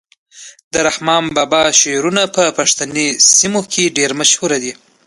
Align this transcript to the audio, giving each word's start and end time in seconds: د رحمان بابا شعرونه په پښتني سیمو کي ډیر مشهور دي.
د 0.73 0.75
رحمان 0.87 1.23
بابا 1.37 1.63
شعرونه 1.81 2.23
په 2.35 2.43
پښتني 2.57 3.07
سیمو 3.35 3.61
کي 3.71 3.83
ډیر 3.97 4.11
مشهور 4.19 4.51
دي. 4.63 4.73